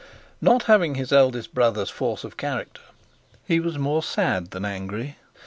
Not 0.41 0.63
having 0.63 0.95
his 0.95 1.11
eldest 1.11 1.53
brother's 1.53 1.91
force 1.91 2.23
of 2.23 2.35
character, 2.35 2.81
he 3.45 3.59
was 3.59 3.77
more 3.77 4.01
sad 4.01 4.49
than 4.49 4.65
angry. 4.65 5.17